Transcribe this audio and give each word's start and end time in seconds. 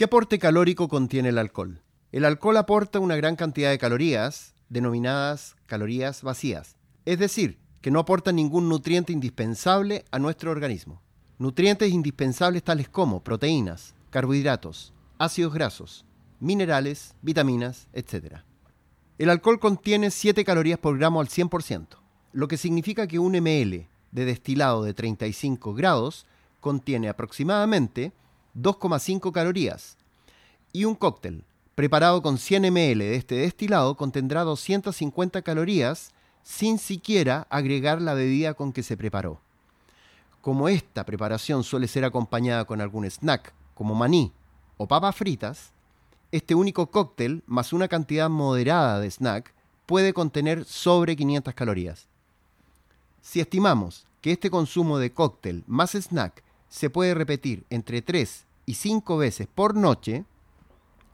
¿Qué 0.00 0.04
aporte 0.04 0.38
calórico 0.38 0.88
contiene 0.88 1.28
el 1.28 1.36
alcohol? 1.36 1.82
El 2.10 2.24
alcohol 2.24 2.56
aporta 2.56 3.00
una 3.00 3.16
gran 3.16 3.36
cantidad 3.36 3.68
de 3.68 3.76
calorías, 3.76 4.54
denominadas 4.70 5.56
calorías 5.66 6.22
vacías, 6.22 6.78
es 7.04 7.18
decir, 7.18 7.58
que 7.82 7.90
no 7.90 7.98
aporta 7.98 8.32
ningún 8.32 8.70
nutriente 8.70 9.12
indispensable 9.12 10.06
a 10.10 10.18
nuestro 10.18 10.52
organismo. 10.52 11.02
Nutrientes 11.36 11.92
indispensables 11.92 12.62
tales 12.62 12.88
como 12.88 13.22
proteínas, 13.22 13.94
carbohidratos, 14.08 14.94
ácidos 15.18 15.52
grasos, 15.52 16.06
minerales, 16.38 17.14
vitaminas, 17.20 17.86
etc. 17.92 18.36
El 19.18 19.28
alcohol 19.28 19.60
contiene 19.60 20.10
7 20.10 20.46
calorías 20.46 20.78
por 20.78 20.96
gramo 20.96 21.20
al 21.20 21.28
100%, 21.28 21.98
lo 22.32 22.48
que 22.48 22.56
significa 22.56 23.06
que 23.06 23.18
un 23.18 23.32
ml 23.32 23.86
de 24.12 24.24
destilado 24.24 24.82
de 24.82 24.94
35 24.94 25.74
grados 25.74 26.24
contiene 26.58 27.10
aproximadamente 27.10 28.14
2,5 28.56 29.32
calorías 29.32 29.96
y 30.72 30.84
un 30.84 30.94
cóctel 30.94 31.44
preparado 31.74 32.22
con 32.22 32.38
100 32.38 32.64
ml 32.72 32.98
de 32.98 33.16
este 33.16 33.36
destilado 33.36 33.96
contendrá 33.96 34.42
250 34.42 35.42
calorías 35.42 36.12
sin 36.42 36.78
siquiera 36.78 37.46
agregar 37.50 38.00
la 38.00 38.14
bebida 38.14 38.54
con 38.54 38.72
que 38.72 38.82
se 38.82 38.96
preparó. 38.96 39.40
Como 40.40 40.68
esta 40.68 41.04
preparación 41.04 41.64
suele 41.64 41.86
ser 41.86 42.04
acompañada 42.04 42.64
con 42.64 42.80
algún 42.80 43.04
snack, 43.04 43.52
como 43.74 43.94
maní 43.94 44.32
o 44.76 44.86
papas 44.86 45.14
fritas, 45.16 45.72
este 46.32 46.54
único 46.54 46.90
cóctel 46.90 47.42
más 47.46 47.72
una 47.72 47.88
cantidad 47.88 48.30
moderada 48.30 49.00
de 49.00 49.10
snack 49.10 49.52
puede 49.86 50.14
contener 50.14 50.64
sobre 50.64 51.16
500 51.16 51.54
calorías. 51.54 52.08
Si 53.20 53.40
estimamos 53.40 54.06
que 54.20 54.32
este 54.32 54.50
consumo 54.50 54.98
de 54.98 55.12
cóctel 55.12 55.64
más 55.66 55.94
snack 55.94 56.42
se 56.70 56.88
puede 56.88 57.14
repetir 57.14 57.66
entre 57.68 58.00
3 58.00 58.46
y 58.64 58.74
5 58.74 59.18
veces 59.18 59.48
por 59.52 59.74
noche, 59.74 60.24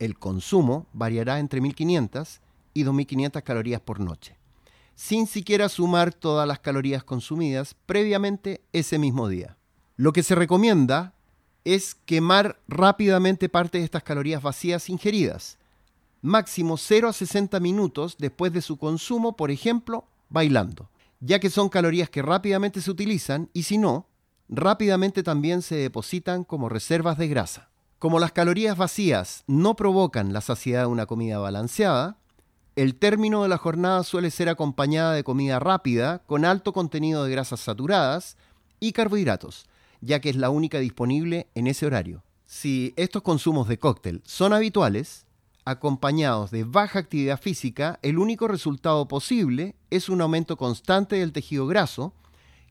el 0.00 0.18
consumo 0.18 0.86
variará 0.92 1.38
entre 1.38 1.60
1500 1.60 2.40
y 2.74 2.82
2500 2.82 3.42
calorías 3.42 3.80
por 3.80 4.00
noche, 4.00 4.36
sin 4.96 5.26
siquiera 5.26 5.68
sumar 5.68 6.12
todas 6.12 6.48
las 6.48 6.58
calorías 6.58 7.04
consumidas 7.04 7.76
previamente 7.86 8.62
ese 8.72 8.98
mismo 8.98 9.28
día. 9.28 9.56
Lo 9.96 10.12
que 10.12 10.22
se 10.22 10.34
recomienda 10.34 11.14
es 11.64 11.94
quemar 11.94 12.58
rápidamente 12.66 13.48
parte 13.48 13.78
de 13.78 13.84
estas 13.84 14.02
calorías 14.02 14.42
vacías 14.42 14.88
ingeridas, 14.88 15.58
máximo 16.22 16.78
0 16.78 17.10
a 17.10 17.12
60 17.12 17.60
minutos 17.60 18.16
después 18.18 18.52
de 18.52 18.62
su 18.62 18.78
consumo, 18.78 19.36
por 19.36 19.50
ejemplo, 19.50 20.06
bailando, 20.30 20.88
ya 21.20 21.38
que 21.38 21.50
son 21.50 21.68
calorías 21.68 22.08
que 22.08 22.22
rápidamente 22.22 22.80
se 22.80 22.90
utilizan 22.90 23.50
y 23.52 23.64
si 23.64 23.76
no, 23.76 24.06
rápidamente 24.52 25.22
también 25.22 25.62
se 25.62 25.76
depositan 25.76 26.44
como 26.44 26.68
reservas 26.68 27.16
de 27.16 27.26
grasa. 27.26 27.70
Como 27.98 28.20
las 28.20 28.32
calorías 28.32 28.76
vacías 28.76 29.44
no 29.46 29.74
provocan 29.76 30.32
la 30.32 30.42
saciedad 30.42 30.82
de 30.82 30.88
una 30.88 31.06
comida 31.06 31.38
balanceada, 31.38 32.18
el 32.76 32.94
término 32.96 33.42
de 33.42 33.48
la 33.48 33.56
jornada 33.56 34.02
suele 34.02 34.30
ser 34.30 34.48
acompañada 34.48 35.14
de 35.14 35.24
comida 35.24 35.58
rápida 35.58 36.18
con 36.26 36.44
alto 36.44 36.72
contenido 36.72 37.24
de 37.24 37.30
grasas 37.30 37.60
saturadas 37.60 38.36
y 38.78 38.92
carbohidratos, 38.92 39.66
ya 40.00 40.20
que 40.20 40.28
es 40.28 40.36
la 40.36 40.50
única 40.50 40.78
disponible 40.80 41.48
en 41.54 41.66
ese 41.66 41.86
horario. 41.86 42.22
Si 42.44 42.92
estos 42.96 43.22
consumos 43.22 43.68
de 43.68 43.78
cóctel 43.78 44.20
son 44.26 44.52
habituales, 44.52 45.24
acompañados 45.64 46.50
de 46.50 46.64
baja 46.64 46.98
actividad 46.98 47.40
física, 47.40 47.98
el 48.02 48.18
único 48.18 48.48
resultado 48.48 49.08
posible 49.08 49.76
es 49.90 50.10
un 50.10 50.20
aumento 50.20 50.56
constante 50.56 51.16
del 51.16 51.32
tejido 51.32 51.66
graso, 51.66 52.12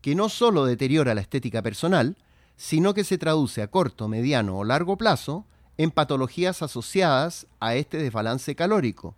que 0.00 0.14
no 0.14 0.28
solo 0.28 0.64
deteriora 0.64 1.14
la 1.14 1.20
estética 1.20 1.62
personal, 1.62 2.16
sino 2.56 2.94
que 2.94 3.04
se 3.04 3.18
traduce 3.18 3.62
a 3.62 3.68
corto, 3.68 4.08
mediano 4.08 4.58
o 4.58 4.64
largo 4.64 4.96
plazo 4.96 5.46
en 5.76 5.90
patologías 5.90 6.62
asociadas 6.62 7.46
a 7.60 7.76
este 7.76 7.98
desbalance 7.98 8.54
calórico. 8.54 9.14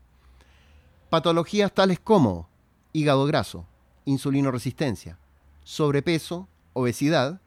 Patologías 1.09 1.73
tales 1.73 1.99
como 1.99 2.49
hígado 2.93 3.25
graso, 3.27 3.67
insulinoresistencia, 4.05 5.19
sobrepeso, 5.65 6.49
obesidad 6.73 7.41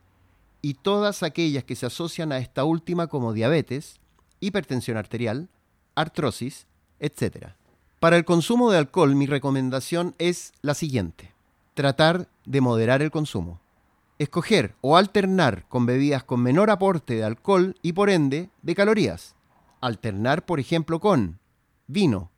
y 0.62 0.76
todas 0.76 1.24
aquellas 1.24 1.64
que 1.64 1.76
se 1.76 1.86
asocian 1.86 2.32
a 2.32 2.40
esta 2.40 2.64
última 2.64 3.08
como 3.08 3.34
diabetes, 3.34 4.00
hipertensión 4.40 4.98
arterial, 4.98 5.50
artrosis, 5.96 6.68
etc. 7.00 7.50
Para 8.00 8.18
el 8.18 8.26
consumo 8.26 8.72
de 8.72 8.80
alcohol 8.80 9.16
mi 9.16 9.28
recomendación 9.28 10.16
es 10.18 10.54
la 10.62 10.74
siguiente 10.74 11.33
tratar 11.74 12.28
de 12.46 12.62
moderar 12.62 13.02
el 13.02 13.12
consumo. 13.12 13.60
Escoger 14.20 14.76
o 14.82 14.96
alternar 14.96 15.66
con 15.68 15.86
bebidas 15.86 16.24
con 16.24 16.42
menor 16.42 16.70
aporte 16.70 17.16
de 17.16 17.24
alcohol 17.24 17.76
y 17.82 17.94
por 17.94 18.10
ende 18.10 18.50
de 18.62 18.76
calorías. 18.76 19.36
Alternar, 19.82 20.46
por 20.46 20.60
ejemplo, 20.60 21.00
con 21.00 21.40
vino, 21.88 22.32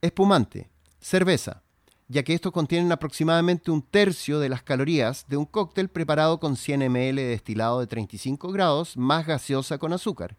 espumante, 0.00 0.68
cerveza, 1.00 1.62
ya 2.08 2.22
que 2.22 2.34
estos 2.34 2.52
contienen 2.52 2.92
aproximadamente 2.92 3.70
un 3.70 3.82
tercio 3.82 4.38
de 4.38 4.48
las 4.48 4.62
calorías 4.62 5.24
de 5.28 5.36
un 5.36 5.46
cóctel 5.46 5.88
preparado 5.88 6.38
con 6.38 6.56
100 6.56 6.82
ml 6.82 7.16
de 7.16 7.28
destilado 7.28 7.80
de 7.80 7.86
35 7.86 8.52
grados 8.52 8.96
más 8.96 9.26
gaseosa 9.26 9.78
con 9.78 9.92
azúcar. 9.92 10.36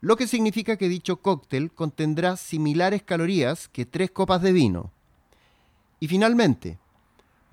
Lo 0.00 0.16
que 0.16 0.26
significa 0.26 0.76
que 0.76 0.88
dicho 0.88 1.18
cóctel 1.18 1.72
contendrá 1.72 2.36
similares 2.36 3.02
calorías 3.02 3.68
que 3.68 3.86
tres 3.86 4.10
copas 4.10 4.42
de 4.42 4.52
vino. 4.52 4.92
Y 6.00 6.08
finalmente, 6.08 6.78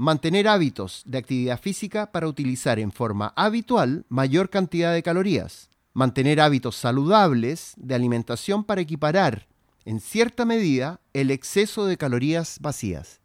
Mantener 0.01 0.47
hábitos 0.47 1.03
de 1.05 1.17
actividad 1.17 1.59
física 1.59 2.09
para 2.13 2.29
utilizar 2.29 2.79
en 2.79 2.93
forma 2.93 3.33
habitual 3.35 4.05
mayor 4.07 4.49
cantidad 4.49 4.93
de 4.93 5.03
calorías. 5.03 5.69
Mantener 5.91 6.39
hábitos 6.39 6.77
saludables 6.77 7.73
de 7.75 7.95
alimentación 7.95 8.63
para 8.63 8.79
equiparar, 8.79 9.49
en 9.83 9.99
cierta 9.99 10.45
medida, 10.45 11.01
el 11.11 11.31
exceso 11.31 11.85
de 11.85 11.97
calorías 11.97 12.59
vacías. 12.61 13.19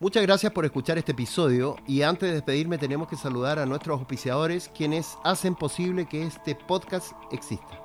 Muchas 0.00 0.24
gracias 0.24 0.52
por 0.52 0.64
escuchar 0.64 0.98
este 0.98 1.12
episodio 1.12 1.76
y 1.86 2.02
antes 2.02 2.28
de 2.28 2.34
despedirme 2.34 2.76
tenemos 2.76 3.06
que 3.06 3.14
saludar 3.14 3.60
a 3.60 3.66
nuestros 3.66 4.00
auspiciadores 4.00 4.68
quienes 4.76 5.16
hacen 5.22 5.54
posible 5.54 6.08
que 6.08 6.24
este 6.24 6.56
podcast 6.56 7.12
exista. 7.30 7.84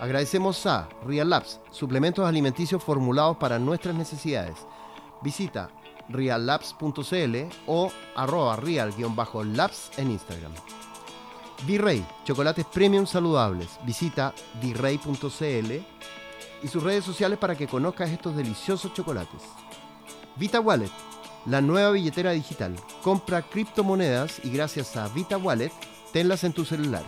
Agradecemos 0.00 0.64
a 0.64 0.88
Real 1.04 1.28
Labs, 1.28 1.60
suplementos 1.72 2.26
alimenticios 2.26 2.82
formulados 2.82 3.36
para 3.36 3.58
nuestras 3.58 3.94
necesidades. 3.94 4.56
Visita 5.20 5.70
reallabs.cl 6.08 7.36
o 7.66 7.92
arroba 8.14 8.56
real-labs 8.56 9.90
en 9.96 10.10
Instagram. 10.10 10.52
Virrey, 11.66 12.06
chocolates 12.24 12.66
premium 12.66 13.06
saludables. 13.06 13.68
Visita 13.84 14.32
virrey.cl 14.62 15.72
y 16.62 16.68
sus 16.68 16.82
redes 16.82 17.04
sociales 17.04 17.38
para 17.38 17.56
que 17.56 17.66
conozcas 17.66 18.10
estos 18.10 18.36
deliciosos 18.36 18.92
chocolates. 18.94 19.42
Vita 20.36 20.60
Wallet, 20.60 20.90
la 21.46 21.60
nueva 21.60 21.90
billetera 21.90 22.32
digital. 22.32 22.74
Compra 23.02 23.42
criptomonedas 23.42 24.40
y 24.44 24.50
gracias 24.50 24.96
a 24.96 25.08
Vita 25.08 25.36
Wallet, 25.36 25.72
tenlas 26.12 26.44
en 26.44 26.52
tu 26.52 26.64
celular. 26.64 27.04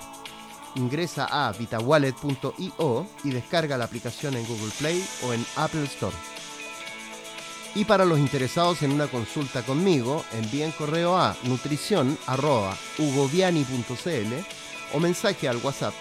Ingresa 0.77 1.27
a 1.27 1.53
vitawallet.io 1.53 3.07
y 3.25 3.31
descarga 3.31 3.77
la 3.77 3.85
aplicación 3.85 4.37
en 4.37 4.47
Google 4.47 4.73
Play 4.79 5.05
o 5.27 5.33
en 5.33 5.45
Apple 5.57 5.85
Store. 5.85 6.15
Y 7.75 7.85
para 7.85 8.05
los 8.05 8.19
interesados 8.19 8.83
en 8.83 8.93
una 8.93 9.07
consulta 9.07 9.63
conmigo, 9.63 10.25
envíen 10.33 10.73
correo 10.73 11.17
a 11.17 11.37
nutricion.ugoviani.cl 11.45 14.35
o 14.93 15.01
mensaje 15.01 15.49
al 15.49 15.59
WhatsApp 15.59 15.95